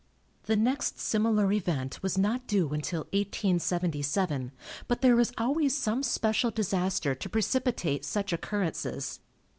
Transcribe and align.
The 0.45 0.55
next 0.55 0.97
similar 0.99 1.51
event 1.51 2.01
was 2.01 2.17
not 2.17 2.47
due 2.47 2.73
until 2.73 3.01
1877, 3.13 4.51
but 4.87 5.01
there 5.01 5.19
is 5.19 5.31
always 5.37 5.77
some 5.77 6.01
special 6.01 6.49
disaster 6.49 7.13
to 7.13 7.29
precipitate 7.29 8.03
such 8.03 8.33
occurrences. 8.33 9.19